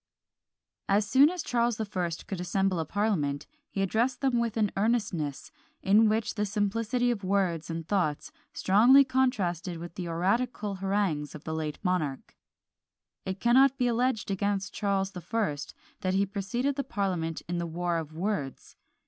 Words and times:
As 0.89 1.05
soon 1.07 1.29
as 1.29 1.43
Charles 1.43 1.77
the 1.77 1.85
First 1.85 2.25
could 2.25 2.41
assemble 2.41 2.79
a 2.79 2.85
parliament, 2.85 3.45
he 3.69 3.83
addressed 3.83 4.19
them 4.21 4.39
with 4.39 4.57
an 4.57 4.71
earnestness, 4.75 5.51
in 5.83 6.09
which 6.09 6.33
the 6.33 6.43
simplicity 6.47 7.11
of 7.11 7.23
words 7.23 7.69
and 7.69 7.87
thoughts 7.87 8.31
strongly 8.51 9.05
contrasted 9.05 9.77
with 9.77 9.93
the 9.93 10.07
oratorical 10.09 10.77
harangues 10.79 11.35
of 11.35 11.43
the 11.43 11.53
late 11.53 11.77
monarch. 11.83 12.35
It 13.27 13.39
cannot 13.39 13.77
be 13.77 13.85
alleged 13.85 14.31
against 14.31 14.73
Charles 14.73 15.11
the 15.11 15.21
First, 15.21 15.75
that 15.99 16.15
he 16.15 16.25
preceded 16.25 16.77
the 16.77 16.83
parliament 16.83 17.43
in 17.47 17.59
the 17.59 17.67
war 17.67 17.99
of 17.99 18.11
words. 18.11 18.75